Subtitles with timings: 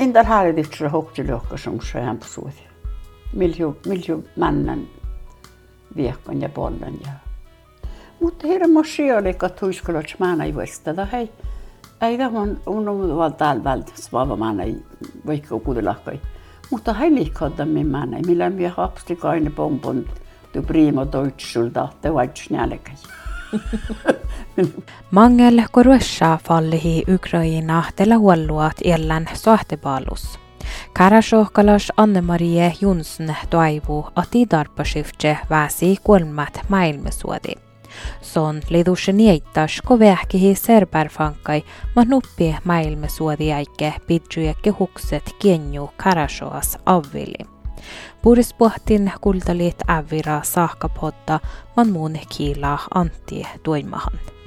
[0.00, 2.62] Indal hallituksella hohtiliokka sun se hämpsuuti.
[3.32, 4.88] Milju, milju männän
[5.96, 6.94] viekon ja pollen.
[7.06, 7.12] Ja.
[8.20, 11.04] Mutta hirmo sijoili, että huiskulots määnä ei voistada.
[11.04, 11.32] Hei,
[12.00, 14.76] ei tämä on on täällä vältä, svava määnä ei
[15.26, 16.20] vaikka kuudelahkai.
[16.70, 20.04] Mutta hei liikkoda min määnä, millä minä hapsti kaine pompon
[20.52, 22.94] tu primo deutschulta, te vaits nälkäi.
[25.10, 30.38] Mangel korusha fallihi Ukraina tällä huolluat iellän sohtepalus.
[30.92, 37.52] Karashohkalas Anne-Marie Jonsson toivuu, että darpaskifte väsi kolmat maailmasuodi.
[38.22, 41.64] Son lidusse nieitas koveähkihi serberfankai,
[41.96, 47.46] ma nuppi maailmasuodi äike pidjujäkke hukset kienju Karashoas avvili.
[48.22, 51.40] Purispuhtin kultalit ävira saakapodda
[51.76, 54.39] man muun kiila Antti Tuimahan.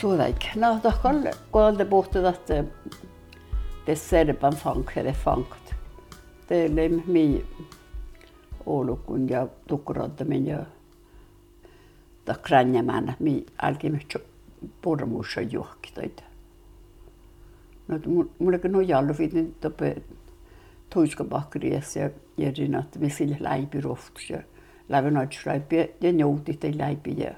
[0.00, 0.54] Suudaik.
[0.54, 2.64] No, kalle, kun puhuttu, että
[3.86, 5.74] det serban fank, det fankt.
[6.48, 7.44] Det är mi
[8.66, 10.64] olukun ja tukkuroddamin ja
[12.42, 14.16] kränjämään, mi alkimet
[14.82, 16.22] pormuussa juokkitoita.
[17.88, 17.98] No,
[18.38, 19.96] mulla kun on jallu niin tope
[20.90, 24.42] tuiskapahkriessa ja järin, että me sille läipi rohtus ja
[24.88, 27.34] lävän läipi ja njoutit ei läipi ja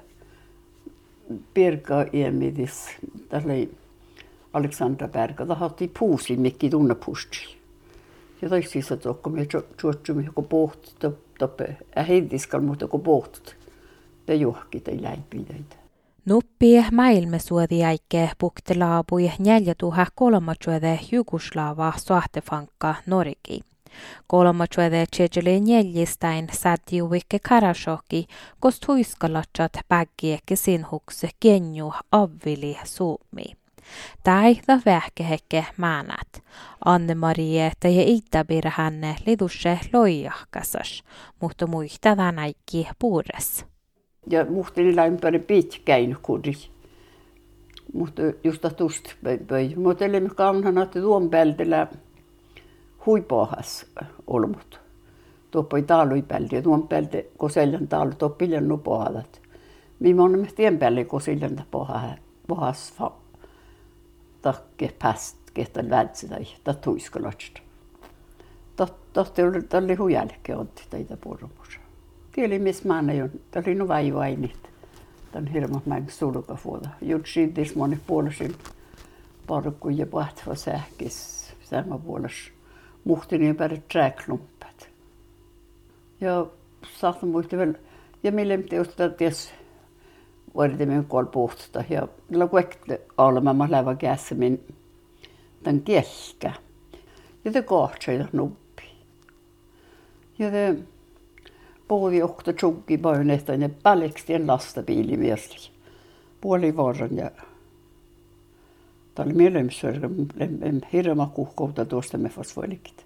[1.53, 2.89] Pirkka Iemidis,
[3.29, 3.71] tässä oli
[4.53, 7.57] Aleksandra Pärkka, tahatti puusi, mikki tunne pusti.
[8.41, 9.47] Ja toisi se tokko, me
[9.81, 10.91] tuotsumme joku pohti,
[11.39, 13.55] toppe, ähdiskal muuta kuin pohti.
[14.27, 15.75] Ja juhkit ei läipideitä.
[16.25, 23.61] Nuppi eh maailmasuodiäike puhtelaapui 4300 jugoslaava sahtefankka Noriki.
[24.27, 28.25] Kolmachuede Chechele neljistain sätiuvikke karashoki,
[28.59, 33.43] kost huiskalatsat päggieke sinhuks genju avvili suumi.
[34.23, 36.43] Tai ta vähkehekke määnät.
[36.85, 41.03] Anne-Marie ja Itabir hänne lidusse loijahkasas,
[41.41, 43.65] mutta muista tänäikki puures
[44.29, 46.53] ja muhtelilla ympäri pitkäin kuri.
[47.93, 49.05] Mutta just tust
[49.47, 49.75] pöi.
[49.75, 51.87] Mutta olemme kaunana, että tuon päältä
[53.05, 53.85] huipohas
[54.27, 54.79] olmut.
[55.51, 59.41] Tuoppoi taalui päältä tuon päältä koseljan taalu toppiljan nupohadat.
[59.99, 61.63] Minä olen tien päälle koseljan
[62.47, 62.93] pohas
[64.41, 66.27] takke päst kehtä vältsi
[66.63, 67.61] tai tuiskolotsta.
[69.13, 69.41] Tohti
[69.77, 71.81] oli huijälke otti teitä purmussa
[72.31, 73.31] tieli missä mä on.
[73.51, 74.69] Tämä oli no vaivainit.
[75.31, 76.89] Tämän hirmo mä sulka fuoda.
[77.01, 78.55] Jutsi tis moni puolisin
[79.47, 81.51] parkku ja pahtva sähkis.
[81.63, 82.51] Sama puolis
[83.03, 84.89] muhtin ympäri träklumpet.
[86.21, 86.45] Ja
[86.99, 87.73] saattaa muista vielä.
[88.23, 89.53] Ja millä me teosta ties
[90.53, 91.83] vuodet minun kol puhtuta.
[91.89, 94.63] Ja lakuekte olema mä lävä kässämin
[95.63, 96.53] tämän kielkä.
[97.45, 98.83] Ja te kohtsai nuppi.
[100.39, 100.75] Ja te
[101.87, 102.99] puoli ohta tjuggi
[103.33, 105.71] että ne palekstien lastabiili miesli.
[106.41, 107.31] Puoli vuoron ja
[109.15, 110.09] Tämä oli mielemsverga,
[110.93, 113.05] hirma kuhkouta tuosta me fosfoilikit.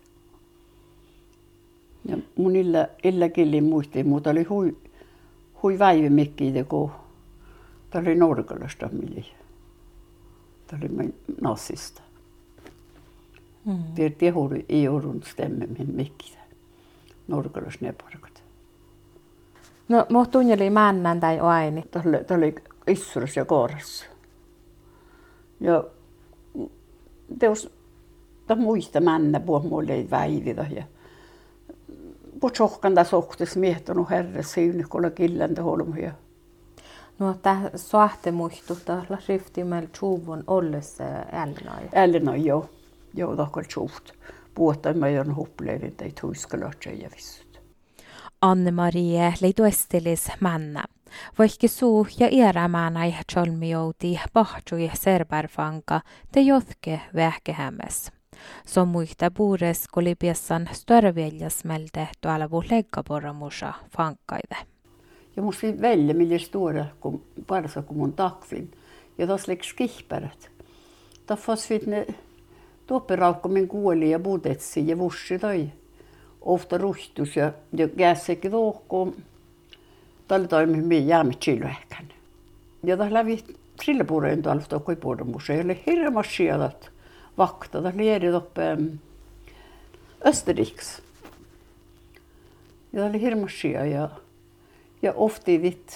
[2.06, 4.78] Ja mun illa, illa killin muisti, mutta oli hui,
[5.64, 6.92] hui väivä mikki, kun
[7.90, 9.26] tämä oli Norgalasta mili.
[10.68, 12.02] Tämä oli nassista.
[13.66, 13.84] Mm.
[13.96, 14.34] Tiedätte,
[14.70, 16.38] ei joudun stemmemmin mikki.
[17.28, 18.44] Norgalas ne parkat.
[19.90, 21.84] No, mo tunneli männän tai aini.
[21.92, 22.56] Tämä oli
[22.88, 24.06] issurus ja koorassa.
[25.60, 25.84] Ja
[28.48, 30.66] ta muista männä puhua mulle ei väivitä.
[30.76, 30.84] Ja
[32.40, 36.12] puhut sohkan tässä ohtis miehtonut herre siinä, kun killäntä holmuja.
[37.20, 41.90] No, tämä sohte muistuttaa, että riftimellä tjuvon ollessa ällinai.
[41.94, 42.70] Ällinai, joo.
[43.14, 44.14] Joo, tämä on tjuvt.
[44.56, 47.46] Puhutaan, että mä oon hupleivin, tai tuiskalotsa ja vissu.
[48.42, 50.84] Anne-Marie leiduestelis manna.
[51.40, 58.12] Vaikka suu ja iärämänai cholmiouti pahtsui serberfanka te jotke vähkehämmes.
[58.66, 64.58] Som muista puures kolipiassan störveljasmelde tuolla vu leikkaporramusa fankkaide.
[65.36, 68.72] Ja musta välja, millä stora kun parsa kun mun takvin.
[69.18, 70.50] Ja tas leks kihpärät.
[71.26, 72.08] Ta fosfit ne
[72.88, 75.70] tuopperaukko min kuoli ja budetsi ja vussi toi
[76.42, 79.16] ofta rustus ja, ja kässäkin tuohkoon.
[80.28, 82.06] Tällä toimi jäämme silvähkän.
[82.84, 83.44] Ja tässä läpi
[83.84, 86.92] sillä puolen tuolla tokkoi puolen museolle hirmas sielat
[87.38, 87.82] vakta.
[87.82, 88.78] Tässä lieri toppe
[90.26, 91.02] Österriks.
[92.94, 94.10] Ja tämä oli hirmas ja,
[95.02, 95.90] ja ofti vitt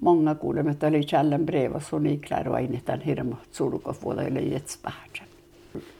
[0.00, 5.22] Många kuulemme, että oli Challen breva sun iklär aina tämän hirma surkavuoda eli jetspähtsä.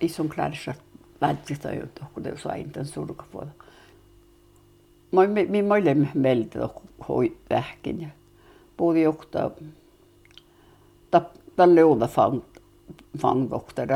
[0.00, 0.74] Ison klärssä
[1.20, 3.50] lähtistä jo kun te sain tämän surkavuoda.
[5.16, 6.68] Mä mi mä olin meiltä
[7.08, 8.08] hoi vähkin ja
[8.76, 9.50] puhuttiin johtaa
[11.56, 12.40] tälle uutta fang
[13.18, 13.86] fangdoktor.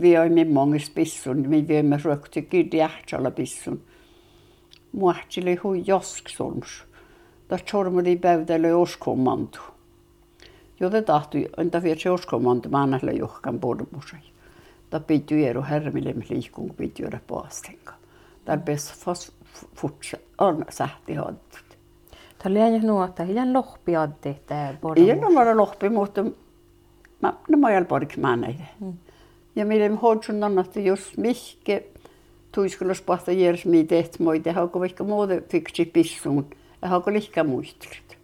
[0.00, 3.80] Vi har min många spissun, vi vi med rökte gud hjärtsala pissun.
[4.92, 6.84] Muahtili hui josksons.
[7.50, 9.58] Da chormodi päivdelle oskommantu.
[10.80, 14.20] Jote tahtui, entä vielä se oskommantu maanasle johkan pormusai.
[14.92, 17.92] Da piti eru härmille liikkuun piti juoda paastenka.
[18.46, 18.60] Där
[19.74, 21.64] fortsätt on sähti haddut.
[22.38, 25.08] Tämä oli nuotta, ihan lohpi addi tämä pormus.
[25.08, 26.24] Ei ole lohpi, mutta
[27.22, 28.68] mä, no mä olen porkmaanaide.
[28.80, 28.92] Mm.
[29.56, 31.86] Ja millä me hoidsun on, että jos mihke
[32.54, 36.50] tuiskulos pahta järs mi teht moide, haako vaikka muuta fiksi pissuun,
[36.82, 38.18] ja haako lihkä muistelut.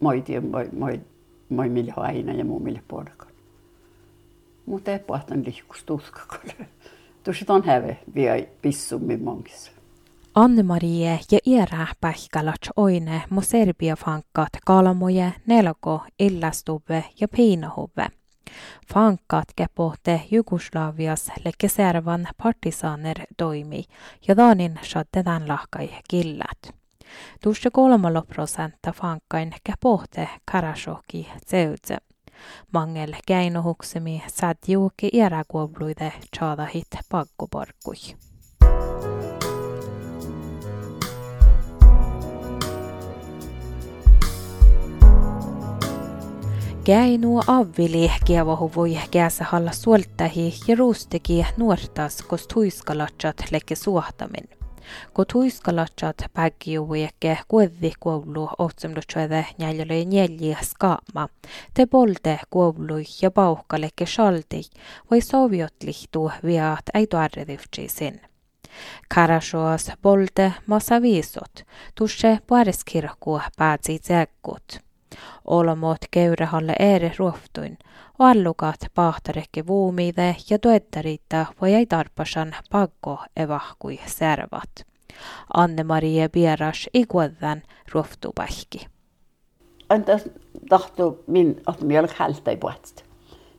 [0.00, 1.00] Moidi, moi, moi,
[1.48, 3.28] moi millä aina ja muu millä porkan.
[4.66, 6.68] Mutta ei pahtan lihkus tuskakolle.
[7.24, 9.72] Tuossa on häve vielä pissuun mongissa.
[10.34, 18.06] Anne-Marie ja Iera Pähkälat oine mo Serbia fankkat kalamoje nelko illastube ja piinahuve.
[18.94, 23.84] Fankkat kepohte Jugoslavias lekke servan partisaner toimi
[24.28, 26.74] ja daanin satte tämän lahkai killät.
[27.42, 31.96] Tuossa kolmalla prosenta fankkain kepohte Karashoki zeutse.
[32.72, 37.96] Mangel käinohuksemi saat juuki iäräkuobluide tsaadahit pakkuporkkui.
[46.84, 54.57] Käinu avvili kievahuvui käässä halla suoltahi ja ruusteki nuortas, kos tuiskalatsat lekke suohtamin.
[55.12, 61.28] Ko tuiskalatsat päggiuvieke kuevi koulu otsemlutsöde jäljelle njälji skaama.
[61.74, 64.62] Te bolde koulu ja pauhka lekke shaldi,
[65.10, 67.88] vai soviot lihtu viat ei tuarredivtsi
[69.14, 71.64] Karashoas bolde massa viisot,
[71.94, 74.78] tusse puariskirkku päätsi tsekkut.
[75.44, 77.78] Olomot köyrähalle eri ruoftuin,
[78.18, 84.86] allukat pahtarekki vuumiide ja tuettariitta voi ei tarpasan pakko evahkui servat.
[85.54, 87.62] Anne-Marie Bieras ikuodan
[87.92, 88.86] ruoftupähki.
[89.88, 90.18] Anta
[90.68, 93.04] tahto min, att mjölk hälta i båt.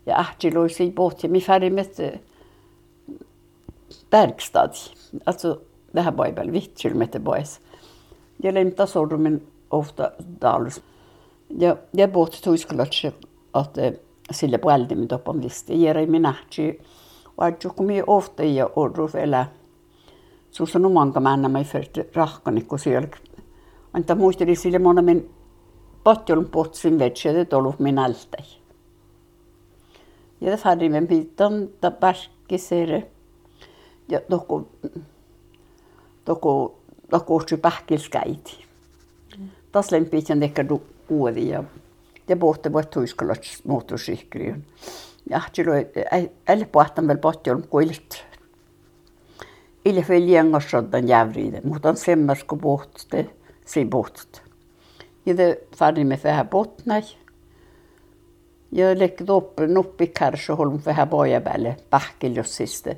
[0.05, 2.19] Ja ähti loisi i båt ja mi färdig med
[4.11, 4.71] verkstad.
[5.25, 7.59] Alltså det här var ju väl vitt kilometer boys.
[8.37, 10.81] Jag lämtar sormen ofta dalus
[11.47, 13.11] ja ja bot tuiskulatse
[13.51, 14.08] at sille
[14.61, 16.81] puoldimme topam listi jere minähti
[17.37, 19.45] vaatju kun mi ofta ja orru vielä
[20.51, 23.07] suussa numanka mänä mai fert rahkani kun siellä
[23.93, 25.29] anta muisteli sille mona min
[26.03, 28.45] potjolun potsin vetse det olu min altai
[30.41, 33.03] ja det färdig med pitan ta paski sere
[34.09, 34.67] ja toko
[36.25, 36.75] toko
[37.09, 38.65] toko pähkilskäiti.
[39.71, 40.81] Tas lempitän ehkä du
[42.29, 43.33] kuoli ja ja pohti voi tuiskolla
[43.67, 44.65] moottorsikriin.
[45.29, 45.85] Ja silloin
[46.47, 48.25] ei pohtan vielä pohti on kuilt.
[49.85, 53.29] Ille veel jängossa den jävriide, mutta on semmas kun pohti
[53.65, 54.41] si pohti.
[55.25, 57.01] Ja det färdig med vähän bottnai.
[58.71, 62.97] Ja lekki toppi nuppi kärsi holm vähän poja päälle pähkil jos siste.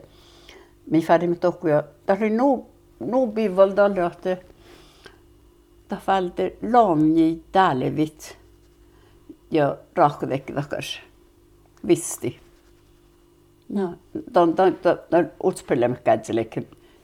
[0.89, 4.37] Mi färdig med tokku ja tämä oli nuu nuu bivalda että
[5.87, 8.40] ta falde lomni dalevit
[9.51, 10.99] ja rahkudekki takas
[11.87, 12.39] visti.
[13.69, 13.93] No,
[14.33, 14.77] ton ton
[15.09, 16.57] ton utspelem kätselek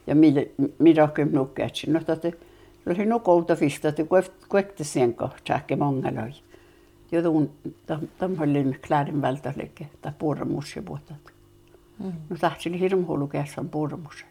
[0.08, 0.48] ja mille
[0.80, 1.92] mirakem nukkätsi.
[1.92, 2.34] No tate
[2.88, 6.32] oli no kouta fista te kueft kuekte sienko tjäkke mongaloi.
[7.12, 7.50] Ja tuun
[7.86, 11.32] tam tam hallin kläden vältälekke ta puuramus ja puotat.
[12.00, 12.14] Mm.
[12.30, 14.26] No tahtsi hirmu hulu käsän puuramus.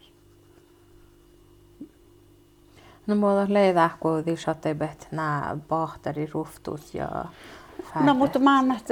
[3.06, 7.25] No mulla leidä kuitenkin satebet nää bahteri ruftus ja
[8.04, 8.88] No mutta mä annat,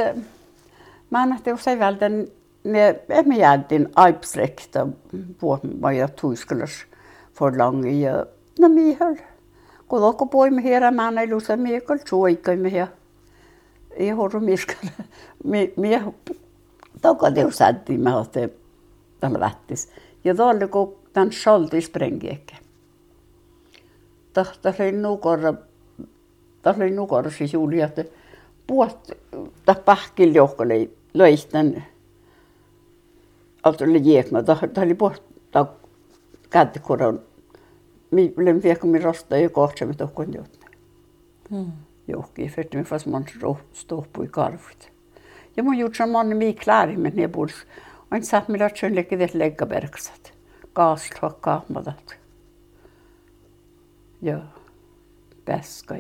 [1.11, 2.27] mä annat usein vältän
[2.65, 4.87] ne emme jäätin aipslekta
[5.43, 6.71] vuomaja tuiskelas
[7.35, 8.27] for langi ja
[8.61, 9.15] no mihal.
[9.89, 12.87] Kun loko poimme hierä mä annan ilusa miekal suoikaimme ja
[13.91, 14.89] ei horro miskal.
[15.77, 16.05] Mie
[17.01, 18.51] takadeus sättiin mä otte
[19.21, 19.91] tällä vättis.
[20.25, 22.57] Ja tuolla kun tämän schalti sprengiekkä
[24.35, 24.45] ta
[24.81, 25.55] oli nukorra,
[26.63, 28.05] ta oli nukorra siis juuri, että
[28.67, 29.11] puot,
[29.65, 31.85] ta pähkil johkali löisten,
[33.63, 35.67] alta oli jiekma, ta, ta oli puot, ta
[36.51, 37.23] kätikoron,
[38.11, 40.67] mi, olen viekko mi rosta ja kohta mi tohkon juttu.
[41.51, 41.73] Hmm.
[42.07, 43.27] johonkin, för att man fast man
[43.73, 44.89] står på i karvut.
[45.55, 47.67] Ja mun gjort som man mi klari men ne burs.
[48.11, 50.33] Ain saat millä tön lekki det lägga bergsat.
[50.73, 52.15] Kaast hakkaa madat.
[54.21, 54.41] Ja.
[55.45, 55.97] Peska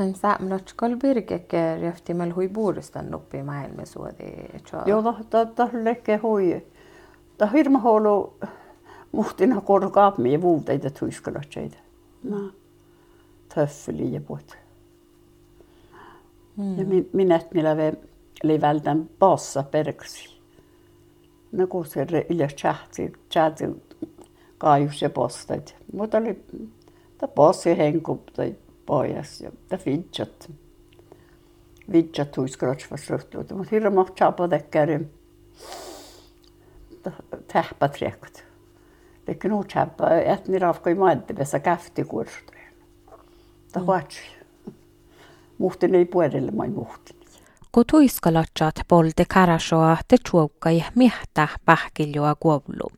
[0.00, 0.04] ja.
[0.04, 4.32] Näin säämlot kol birgeke röfti mal hui buuristan nuppi maailma suodi.
[4.86, 6.66] Joo, ta ta lekke hui.
[7.38, 8.34] Ta hirma holo
[9.12, 11.78] muhtina kor kaapmi ja vuuteita tuiskalatseita.
[12.22, 12.50] No.
[13.54, 14.56] Töffeli ja puhut.
[16.56, 16.78] Mm.
[16.78, 17.92] Ja min, minä millä ve
[18.42, 20.40] livältän passa perksi.
[21.52, 23.64] No kun se ylös chahti, chahti
[24.58, 25.76] kaajus ja postait.
[25.92, 26.44] Mutta oli
[27.18, 28.20] ta passi henku
[28.90, 30.50] pojas ja ta fidjat.
[31.92, 33.52] Fidjat huiskrats var srutlut.
[33.54, 34.98] Mutta hirma chapa tekkeri.
[37.52, 38.42] Tähpä trekt.
[39.26, 40.96] Det kunde chapa ett ni rafkoi
[41.38, 42.74] vesa käfti kurstreen.
[43.72, 44.20] Ta huatsi
[45.58, 47.16] muhtin ei puolelle mai muhtin.
[47.72, 52.90] Kun tuiskalatsat polde karasoa te tuokkai miehtä pähkiljua kuollu,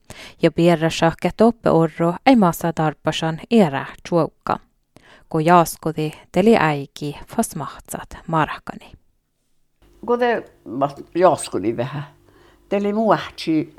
[0.42, 4.58] ja pierrasa toppe orro ei maassa tarpasan erä tuokka.
[5.32, 8.92] Kun jaaskudi teli äiki fas mahtsat markani.
[10.18, 10.44] Te
[11.14, 12.02] jaaskudi vähän,
[12.68, 13.76] teli muahtsi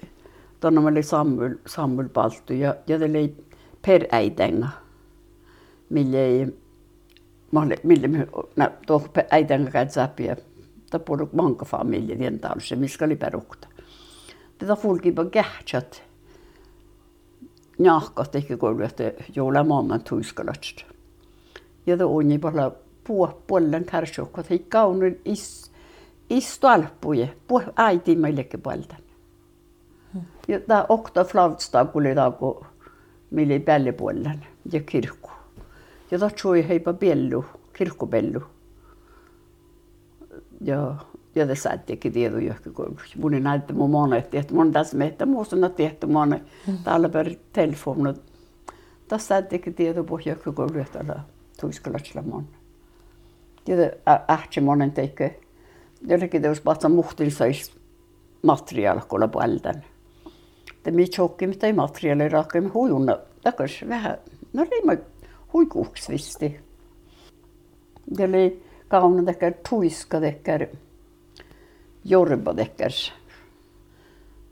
[0.60, 3.36] tuonne oli Samuel, Samuel Palttu ja, ja teli
[3.86, 4.68] peräitenga,
[5.90, 6.58] mille ei
[7.84, 8.28] mille me
[8.88, 10.36] tuohon äitän kanssa säpiä.
[10.90, 13.68] Ta puhuu manka familie den talse, missä oli perukta.
[14.58, 16.04] Tätä fulki på kähtsät.
[17.80, 19.04] Njahkat ehkä koulu, että
[19.36, 20.93] joula maailman tuiskalatsta.
[21.86, 22.72] Ja det on bara
[23.04, 25.72] på bollen karsokko, että ei kaunun is,
[26.30, 28.96] istu alpuje, på äiti meillekin puolta.
[30.48, 32.66] Ja tämä okta flavstaa, kun oli taako,
[33.32, 34.32] millä pällipuolella
[34.72, 35.30] ja kirkku.
[36.12, 38.44] Ja tror jag heipa bellu, kirkkopellu.
[40.62, 40.96] Ja,
[41.36, 42.92] ja det satt ikke det och jag går.
[43.16, 46.44] Mun ei näytä mun monet, että mun tässä meitä muussa tehty monet.
[46.84, 48.16] Täällä per telefon.
[49.08, 49.96] Tässä satt ikke det
[50.56, 51.33] går ut alla
[53.68, 53.92] Ja det
[54.28, 55.40] ähtsi monen teikke.
[56.08, 57.72] Jollekin teus patsa muhtin sais
[58.42, 59.84] materiaal kolla puolten.
[60.86, 63.18] Det mi tjokki mitä ei materiaali rakka, huijunna.
[63.44, 64.18] Takas vähän.
[64.54, 64.98] No riimai
[65.54, 66.60] huikuuksi visti.
[68.18, 70.68] Ja oli kauna tekkär tuiska tekkär
[72.06, 72.92] jorba tekkär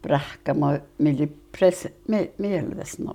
[0.02, 1.28] prähkä ma milli
[1.60, 3.14] pres me mielesnä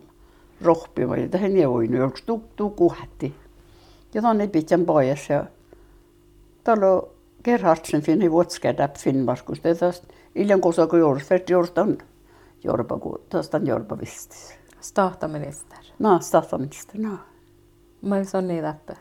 [0.61, 2.81] rohpi vai tähän ne voi nyt yksi tuk tuk.
[4.17, 5.45] Ja tonne pitän pois ja
[6.65, 9.61] talo Gerhardsen finni vuotskädä Finnmarkus.
[9.63, 9.95] Det är
[10.35, 11.99] iljan kosako juurs, för juurstan
[12.65, 14.55] jorba, tästä jorba vistis.
[14.81, 15.79] Staataminister.
[15.99, 17.19] No, staataminister, no.
[18.03, 18.97] Mä on niin läppä.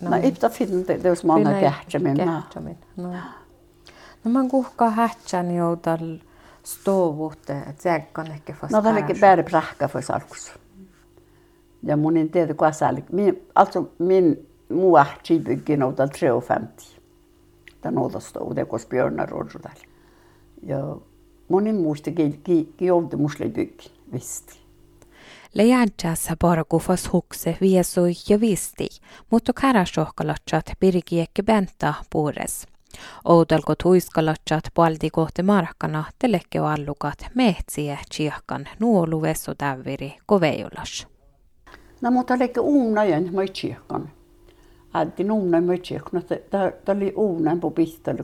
[0.00, 2.16] No, pitää finna, det är som annan kähtsämin.
[2.16, 3.12] Kähtsämin, no.
[4.24, 6.18] No mä kuhkaa hähtsän joutal
[6.62, 10.52] stovuutte, tsäkkan ehkä fast No, tämä on bäri prähkä för salkus.
[11.82, 13.04] Ja mun en tiedä, kuka sääli.
[13.54, 16.82] Alltså min muu ähtsi byggi noutal 350.
[17.80, 19.76] Tän outosto, det kos björnar rådjudal.
[20.62, 20.96] Ja
[21.48, 24.60] monin muusta ki, ki, ki joudu musle byggi, visst.
[25.54, 28.88] Lejantsassa parkufas hukse viesui ja visti,
[29.30, 32.66] mutta karasohkalatsat pirkiekki benta puures.
[33.24, 39.22] Outalko tuiskalatsat paldi kohti markkana telekke allukat metsiä tsiahkan nuolu
[39.58, 41.06] täviri koveijulas.
[42.00, 44.10] No mutta lekke uunajen mä tsiahkan.
[44.94, 46.22] Äiti uunajen mä tsiahkan.
[46.50, 47.60] Tämä oli uunajen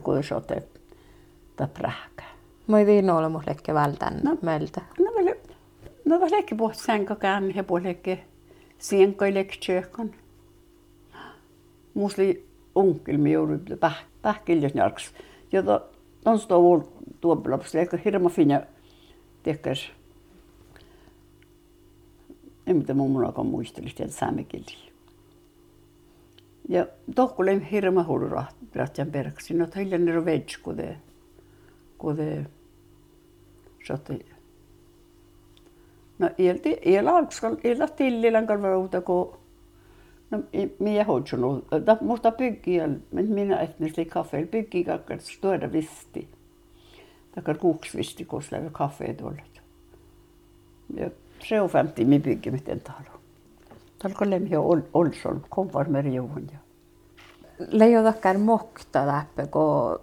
[0.03, 0.81] kun se otet.
[1.55, 2.23] Tämä prähkä.
[2.67, 4.81] Mä ei viin olemus lekke vältän no, meiltä.
[4.99, 5.11] No,
[6.07, 8.19] No var lekke bort senka kan he på lekke
[8.79, 10.13] senka i lekkökan.
[11.93, 15.11] Musli onkel mi joudui päh pähkiljösnärks.
[15.51, 15.81] Jota
[16.25, 16.79] on sto vol
[17.21, 18.61] tuopelaps lekke hirma finja
[19.43, 19.91] tekkäs.
[22.67, 24.91] En mitä mummunakaan muisteli sitä saamekieli.
[26.69, 28.29] Ja tohkulle hirma hullu
[28.75, 29.53] rahtian perksi.
[29.53, 30.97] No hiljan nero veg kode
[31.97, 32.45] kode
[33.83, 34.19] sotte
[36.19, 39.39] No ilti ila alkskal ila tillilän kalvaruuta ko
[40.31, 40.43] No
[40.79, 41.05] minä
[42.01, 46.27] musta pyggiä, men minä etnisesti kaffe, pyggi kakkar stöda visti.
[47.35, 49.41] Takkar kuuksi visti, kun lägger kaffe tuolla.
[50.95, 53.19] Ja 350 mi bygger mitt en talo.
[53.99, 56.59] Talko lemhi ol olsol, komvar meri juhun ja.
[57.71, 59.99] Leijo takkar mokta läppe, kun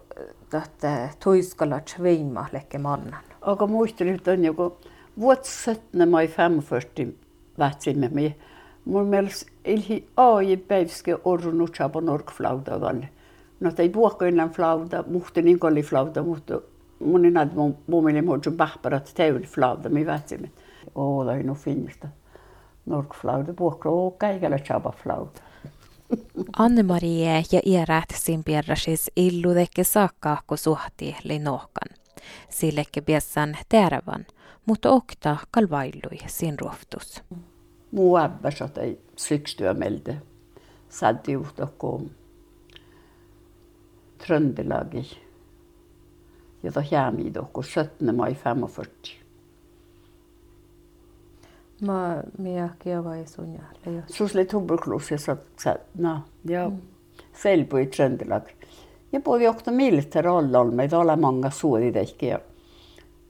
[0.50, 3.22] tätä tuiskalat viima lekke mannan.
[3.40, 4.76] Aga muistelin, että on joku
[5.16, 7.18] 17 mai 45
[7.58, 8.34] vätsimme me
[8.84, 13.08] Mun mielestä ilhi ai päivske orrunut chapa norkflauta valle.
[13.60, 16.60] No ei puhkoinnan flauta, muhti niin kolli flauta, mutta
[16.98, 20.50] mun ei näet mun mielestä muuttu pähpärat täyden flauta, mi vätsimme.
[20.94, 22.08] Oo, tai no finnistä.
[22.86, 25.42] Norkflauta puhko, oo, kaikella chapa flauta.
[26.58, 31.98] Anne-Marie ja Eerät simpierrasis illudekke saakka, kun suhti linohkan.
[32.48, 34.26] Sillekke piessan terävän,
[34.66, 37.22] mutta okta kalvaillui sin ruoftus.
[37.90, 38.48] Muu äbbä
[38.80, 40.16] ei sykstyömelde.
[40.88, 42.02] Saddiuhtokko
[44.18, 45.24] Trøndelagi.
[46.62, 48.12] Ja da kommer dere 17.
[48.12, 49.23] mai 45.
[51.80, 54.02] Ma miakkia vai sunjalle?
[54.06, 56.78] Sus oli tuberkuloos ja sa, no, ja mm.
[57.32, 58.48] selvui Trøndelag.
[59.12, 62.40] Ja både johto militärallal ei ole många suodidehki ja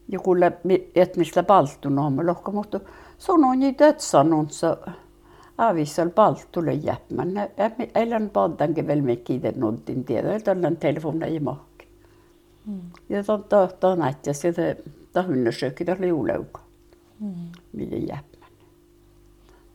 [0.09, 0.53] ja kuule
[0.95, 2.81] etnistä palttun on lohka, mutta
[3.19, 4.77] sanoi niin dödsannonsa
[5.59, 7.29] avissal palttulle jäppmän.
[7.95, 11.89] Elän paltankin vielä me kiiten nuntin tiedä, että on telefona ei mahki.
[12.67, 12.81] Mm.
[13.09, 14.53] Ja ta ta ta näitä se
[15.13, 16.61] ta hynnösökki ta liuleuka.
[17.21, 17.35] Mm.
[17.73, 18.09] Miten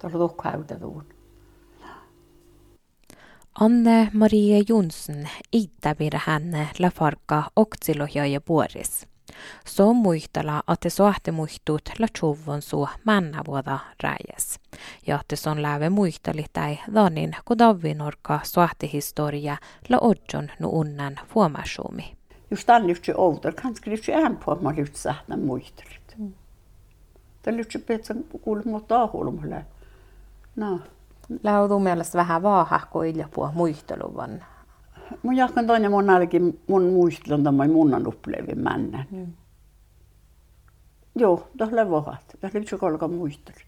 [0.04, 0.12] jäppmän.
[0.12, 1.06] Ta on tokkauta tuun.
[3.60, 9.08] Anne-Marie Jonsson itäpirä hänne la farka oktsilohja ja puoris.
[9.66, 14.60] So muistella, että soahte muistut la chuvon su männa vuoda räjes.
[15.08, 19.58] Ja että son läve muisteli tai danin, kun davvinorka soahte historia
[19.90, 22.18] la odjon nu unnan fuomasumi.
[22.52, 26.16] Just tämän lyhtsä outor, kanske lyhtsä äänpua, mä lyhtsä sähtnä muistelit.
[26.18, 26.34] Mm.
[27.42, 29.66] Tämä lyhtsä petsän kuulumutta ahulmulle.
[30.60, 30.80] No.
[31.44, 34.44] Laudu mielestä vähän vaahahko iljapua muisteluvan
[35.24, 39.06] mun jahkan toinen mun ainakin mun muistelun tämän munnan upplevin männän.
[39.12, 39.34] Mm.
[41.16, 42.38] Joo, das le vohat.
[42.42, 43.62] Das le kolka muistelut.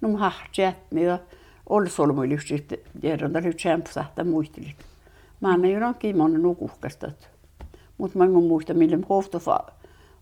[0.00, 1.18] No mun hahtjät, mitä
[1.68, 2.66] oli solmuilyksi,
[3.00, 4.76] tiedän, että nyt sämpsähtä muistelit.
[5.40, 7.10] Mä en ole kiimonen nukuhkasta.
[7.98, 9.38] Mutta mä en muista, millä hofta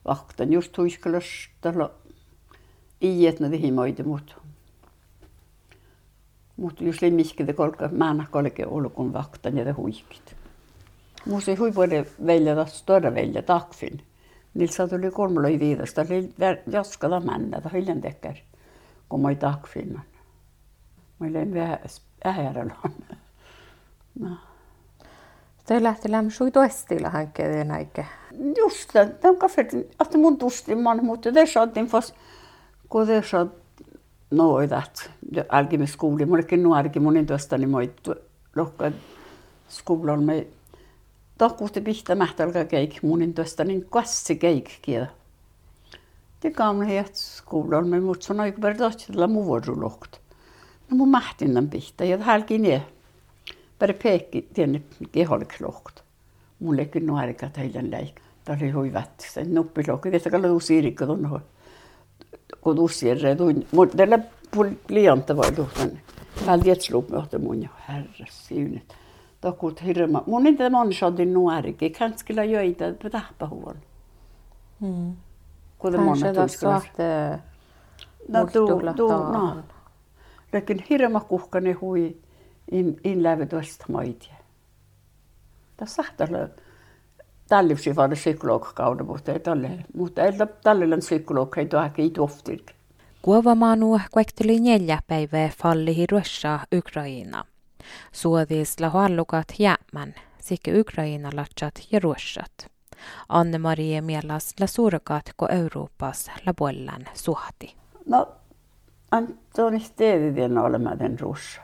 [0.05, 1.25] vaktan just huiskalas
[1.61, 1.91] tällä
[3.03, 4.03] iät näitä himoita,
[6.63, 10.37] mutta mutta jos lemmiskede kolka määnä kolke olkun vaktan ja huikit.
[11.27, 14.03] Musta hui paljon välja större välja takfin.
[14.55, 16.35] Niiltä tuli kolmella viidasta, oli
[16.67, 18.35] jaskalla männä, tai hiljan tekkär,
[19.09, 20.01] kun mä takfin.
[21.19, 21.79] Mä olin vähän
[22.25, 22.75] äärellä.
[24.21, 24.37] No.
[25.67, 28.05] Te lähti lämmösui toistilla hankkeiden näikä.
[28.59, 29.67] Just det, de kaffe,
[29.99, 32.15] att mun tusti man, mutta det saatiin fast,
[32.89, 33.62] kun det saat
[34.33, 35.11] noidat,
[35.49, 37.79] alkimme skooli, mullekin nuorikin monin tuosta, niin mä
[38.57, 38.91] lohkaa
[39.69, 40.47] skolan me
[41.39, 45.07] takuusti pihta mähtälkä keik munin tuosta niin kassi keik kielä.
[46.41, 50.17] Te kaamle hiet skuulan me mut sanoi kun verta tällä muu vuorulohkt.
[50.91, 52.83] No mun mähtin tämän pihta ja hälkin nie.
[53.79, 56.03] Pere peekki tienne keholiklohkt.
[56.61, 58.21] Mullekin nuorika teidän läik.
[58.45, 59.11] Tämä oli huivat.
[59.33, 60.11] Se nuppilohki.
[60.11, 61.29] Tästä kalla uusi irikka tuonne.
[62.61, 63.67] Kun uusi irre tuin.
[63.73, 64.19] Mutta tällä
[64.89, 65.91] liianta voi tuhtan.
[66.47, 67.69] Väldi et slup möhtä mun jo.
[67.89, 68.97] Herra siunet
[69.43, 70.23] takut hirma.
[70.27, 73.77] Mun inte människan nuorikin, kanskilla jöitä tahpahuon.
[74.81, 75.17] Mm.
[75.79, 77.39] Kanske da svarte
[78.29, 79.57] no, tu, tu, no.
[80.53, 82.17] Lekin hirma kuhkane hui
[82.71, 84.35] in, in lävetuosta maitia.
[85.77, 86.05] Tässä
[87.53, 92.71] tällöin vaan psykologikauden, mutta ei tälle, mutta ei tälle psykolog ei tuohon ei tuoftirk.
[93.23, 97.45] Kuovamaanu kuekteli neljä päivää falli Ruossa Ukraina.
[98.13, 102.53] Suodisla hallukat jäämän, sikä Ukraina latsat ja ruossat.
[103.29, 107.77] Anne-Marie mielas la surkat ko Euroopas la bollan suhti.
[108.07, 108.29] No,
[109.11, 111.61] Antoni stediden olema den russa.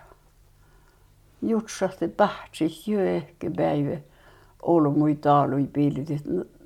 [1.42, 4.07] Jutsahti pähtsi jöhke päivä
[4.62, 6.08] olu mui taalui piilit.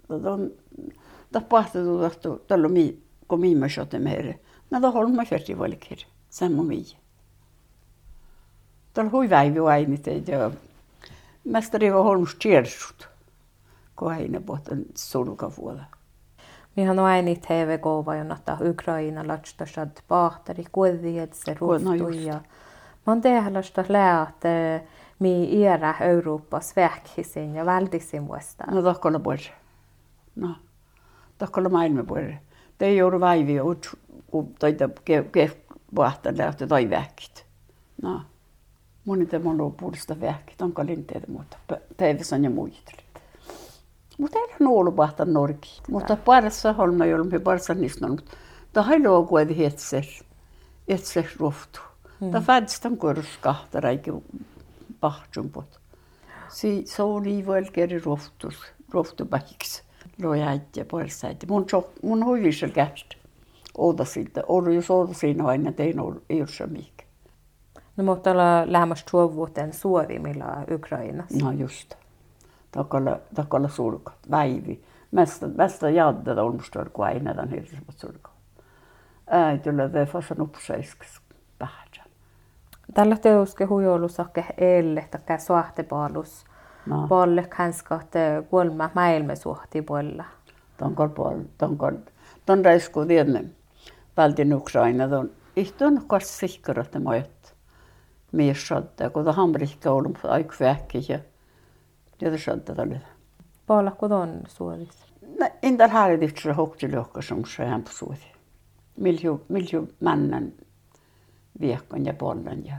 [0.09, 0.39] No,
[1.33, 4.39] tapahtui tuosta, tällä mi, kun miimä sote meille.
[4.71, 5.99] No, tuohon mä festivalikir,
[6.31, 6.87] samma mii.
[8.95, 10.51] Tal hui väivi ainit ja
[11.45, 13.09] mästari var holmus tiersut.
[13.95, 15.85] Ko aina pohtan sulka vuoda.
[16.77, 22.41] Mihan on aini TV kova ja nahta Ukraina latsta shad pahtari kuodiet se ruhtu ja
[23.07, 24.81] man tehdä lää että
[25.23, 28.65] mi iera Euroopas vähkisin ja väldisin muista.
[28.71, 29.51] No tahkolla pois.
[30.37, 30.55] No,
[31.39, 32.35] tahkolla maailma pois.
[32.79, 33.57] Te ei joudu väivi,
[34.27, 34.89] kun toita
[35.33, 37.47] kehvahtan lähtö tai vähkit.
[38.03, 38.21] No.
[39.05, 41.57] Moni te mun puolesta vähki, tonka linteitä, mutta
[41.97, 43.03] päivässä ja muisteli.
[44.19, 45.83] Mutta ei ole ollut vahta norki.
[45.89, 48.19] Mutta parissa holma, jolloin me parissa niistä on.
[48.73, 50.05] Tämä ei ole kuitenkin etser,
[50.89, 51.81] etser ruoftu.
[52.33, 54.13] Ta fädstan kurskahta räikä
[55.03, 55.81] pahtsumput.
[56.49, 58.57] Si so oli vuol keri roftus,
[58.91, 59.83] roftupäiks.
[60.23, 61.67] Loi äiti puolesta Mun,
[62.03, 63.07] mun hoivisel käst.
[63.79, 64.43] Ouda siltä.
[64.49, 65.97] Ollut jos ouda siinä aina tein
[66.31, 67.05] ei ole mikä.
[67.97, 71.45] No mutta olla lähemmäs tuo vuoteen suorimilla Ukrainassa.
[71.45, 71.95] No just.
[72.71, 74.13] Takalla, takalla sulka.
[74.31, 74.85] Väivi.
[75.11, 77.67] Mesta, mesta jadda olmustar kuin aina tämän.
[79.27, 81.32] Äityllä te fasa nupsaiskis pähdän.
[82.95, 86.45] Tällä teoske huijolusakke elle takia suahtepaalus.
[86.87, 87.07] No.
[87.09, 90.25] Palle kanska te kolma maailma suhti puolella.
[90.77, 91.97] Tonkol puol, tonkol.
[92.47, 93.45] Ton reisku tiedne.
[94.17, 95.31] Vältin Ukraina ton.
[95.57, 97.55] Ihtun kas sihkarat majat.
[98.33, 101.19] Mies saattaa, kun ta hamrikka ollut aika vähki ja
[102.19, 103.01] tiedä saattaa tälle.
[103.67, 105.07] Paalla kun on suorissa.
[105.41, 108.33] No, indal haaridiksella hokti lohka som se hän suoti.
[108.97, 110.53] Milju, milju männän
[111.63, 112.77] viekon ja pollen ja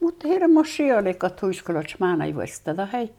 [0.00, 2.86] mutta hirmuisia oli, että tuiskalots mä ei voistada.
[2.86, 3.12] Hei,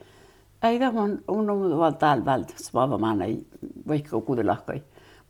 [0.63, 0.79] ei
[1.27, 3.47] on vaan täällä vältä, svava mä ei
[3.87, 4.81] vaikka kuudelahkai.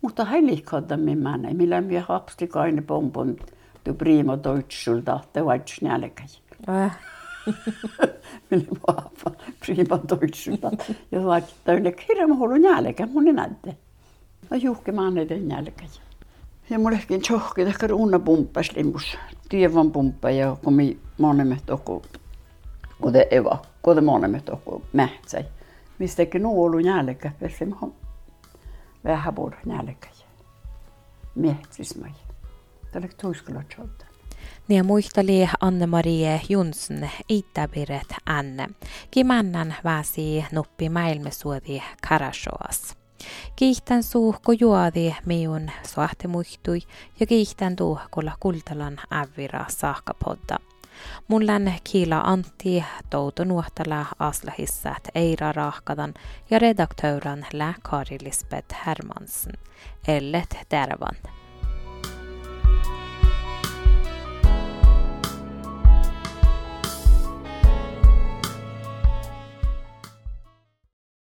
[0.01, 3.37] Mutta hei liikkaada minä ei, millä minä hapsti kaine pompon
[3.83, 6.25] tu primo deutschulta, te vaits nälkäi.
[8.49, 9.31] Millä mä
[9.65, 10.71] primo deutschulta.
[11.11, 13.77] Ja vaikka tälle hirmu hullu nälkä, mun ei näytte.
[14.49, 15.87] No juhki mä ei nälkäi.
[16.69, 19.17] Ja mulla ehkä tjohki, että unna pumppas limmus.
[19.49, 22.01] Tievon pumppa ja kun mi monemet toku,
[23.11, 25.45] te eva, kun te monemet toku mähtsäi.
[25.99, 27.75] Mistäkin nu ollut nälkä, pesi mä
[29.03, 29.33] vähän
[29.65, 30.07] nälkä.
[31.35, 32.07] Mähtsis mä.
[32.91, 34.05] Tällä tuiskalla tjolta.
[34.67, 38.69] Niin muisteli Anne-Marie Jonsson Itäbiret Anne.
[39.11, 42.98] Kimännan väsi nuppi maailmasuodi Karashoas.
[43.55, 45.71] Kiihtän suuhko juodi miun
[46.27, 46.79] muhtui
[47.19, 50.57] ja kiihtän tuuhkolla kultalan ävira saakapodda.
[51.27, 56.13] Mun län kiila Antti Touto Nuohtala Aslahissat Eira Rahkadan
[56.49, 59.53] ja redaktöran lä Kari Lisbeth Hermansen.
[60.07, 61.15] Ellet Tervan.